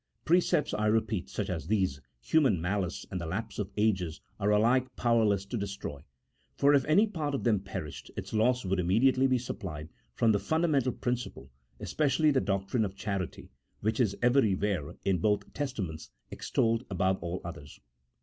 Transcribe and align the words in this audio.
Precepts, 0.25 0.73
I 0.73 0.87
repeat, 0.87 1.29
such 1.29 1.47
as 1.47 1.67
these, 1.67 2.01
human 2.19 2.59
malice 2.59 3.05
and 3.11 3.21
the 3.21 3.27
lapse 3.27 3.59
of 3.59 3.69
ages 3.77 4.19
are 4.39 4.49
alike 4.49 4.95
powerless 4.95 5.45
to 5.45 5.57
destroy, 5.59 6.01
for 6.57 6.73
if 6.73 6.83
any 6.85 7.05
part 7.05 7.35
of 7.35 7.43
them 7.43 7.59
perished, 7.59 8.09
its 8.17 8.33
loss 8.33 8.65
would 8.65 8.79
imme 8.79 8.99
diately 9.03 9.29
be 9.29 9.37
supplied 9.37 9.89
from 10.15 10.31
the 10.31 10.39
fundamental 10.39 10.91
principle, 10.91 11.51
espe 11.79 12.07
cially 12.07 12.33
the 12.33 12.41
doctrine 12.41 12.83
of 12.83 12.95
charity, 12.95 13.51
which 13.81 13.99
is 13.99 14.17
everywhere 14.23 14.95
in 15.05 15.19
both 15.19 15.53
Testaments 15.53 16.09
extolled 16.31 16.83
above 16.89 17.21
all 17.21 17.39
others. 17.45 17.79